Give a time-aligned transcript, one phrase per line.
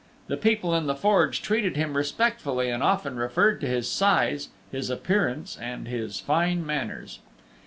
[0.25, 4.89] The people in the Forge treated him respectfully and often referred to his size, his
[4.89, 7.19] appearance and his fine manners.